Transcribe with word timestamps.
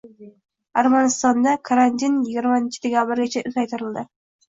Armanistonda 0.81 1.53
karantinyigirmadekabrgacha 1.71 3.49
uzaytirildi 3.55 4.11